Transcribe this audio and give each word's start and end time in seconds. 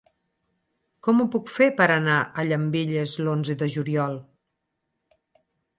Com 1.07 1.21
ho 1.21 1.27
puc 1.35 1.51
fer 1.57 1.67
per 1.81 1.89
anar 1.97 2.17
a 2.23 2.47
Llambilles 2.49 3.17
l'onze 3.27 3.61
de 3.61 3.73
juliol? 3.77 4.21